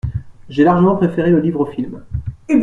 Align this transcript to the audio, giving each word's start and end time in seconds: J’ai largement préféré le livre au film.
J’ai 0.49 0.63
largement 0.63 0.95
préféré 0.95 1.29
le 1.29 1.39
livre 1.39 1.59
au 1.59 1.65
film. 1.67 2.01